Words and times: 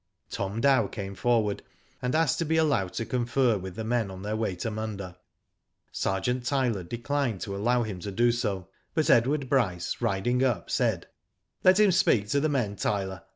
Tom 0.31 0.61
Dow 0.61 0.87
came 0.87 1.13
forward, 1.13 1.61
and 2.01 2.15
asked 2.15 2.39
to 2.39 2.43
be 2.45 2.57
allowed 2.57 2.93
to 2.93 3.05
confer 3.05 3.55
with 3.59 3.75
the 3.75 3.83
men 3.83 4.09
on 4.09 4.23
their 4.23 4.35
way 4.35 4.55
to 4.55 4.71
Munda. 4.71 5.19
Sergeant 5.91 6.43
Tyler 6.43 6.81
declined 6.83 7.41
to 7.41 7.55
allow 7.55 7.83
hini 7.83 8.01
to 8.01 8.11
do 8.11 8.31
so, 8.31 8.67
but 8.95 9.11
Edward 9.11 9.47
Bryce, 9.47 9.97
ridiAg 9.99 10.41
up, 10.41 10.71
said:" 10.71 11.05
Let 11.63 11.79
him 11.79 11.91
speak 11.91 12.29
to 12.29 12.39
the 12.39 12.49
men, 12.49 12.77
Tyler. 12.77 13.21